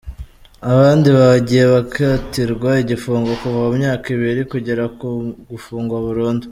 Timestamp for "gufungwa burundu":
5.51-6.45